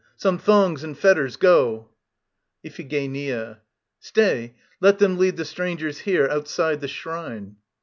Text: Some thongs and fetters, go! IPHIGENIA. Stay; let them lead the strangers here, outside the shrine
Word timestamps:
Some 0.15 0.39
thongs 0.39 0.83
and 0.83 0.97
fetters, 0.97 1.35
go! 1.35 1.91
IPHIGENIA. 2.65 3.59
Stay; 3.99 4.55
let 4.79 4.97
them 4.97 5.19
lead 5.19 5.37
the 5.37 5.45
strangers 5.45 5.99
here, 5.99 6.27
outside 6.27 6.81
the 6.81 6.87
shrine 6.87 7.57